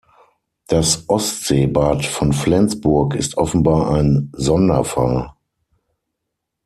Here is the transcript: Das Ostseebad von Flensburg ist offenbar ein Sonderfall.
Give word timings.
Das 0.65 1.07
Ostseebad 1.09 2.03
von 2.07 2.33
Flensburg 2.33 3.13
ist 3.13 3.37
offenbar 3.37 3.91
ein 3.91 4.31
Sonderfall. 4.35 5.31